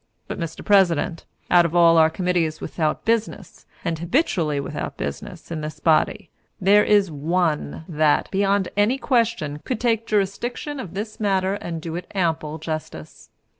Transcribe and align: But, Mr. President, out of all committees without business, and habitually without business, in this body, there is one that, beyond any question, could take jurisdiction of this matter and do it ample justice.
But, 0.27 0.39
Mr. 0.39 0.65
President, 0.65 1.25
out 1.51 1.63
of 1.63 1.75
all 1.75 2.09
committees 2.09 2.59
without 2.59 3.05
business, 3.05 3.67
and 3.85 3.99
habitually 3.99 4.59
without 4.59 4.97
business, 4.97 5.51
in 5.51 5.61
this 5.61 5.79
body, 5.79 6.31
there 6.59 6.83
is 6.83 7.11
one 7.11 7.85
that, 7.87 8.27
beyond 8.31 8.69
any 8.75 8.97
question, 8.97 9.59
could 9.63 9.79
take 9.79 10.07
jurisdiction 10.07 10.79
of 10.79 10.95
this 10.95 11.19
matter 11.19 11.53
and 11.53 11.83
do 11.83 11.95
it 11.95 12.07
ample 12.15 12.57
justice. 12.57 13.29